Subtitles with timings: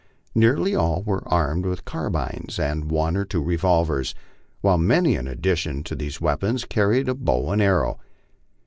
[0.33, 4.15] Nearly all were armed with carbines and one or two revolvers,
[4.61, 7.99] while many in addition to these weap ons carried the bow and arrow.